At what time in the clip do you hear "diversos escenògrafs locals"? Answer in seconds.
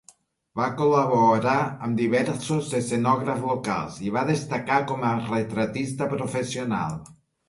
1.99-3.99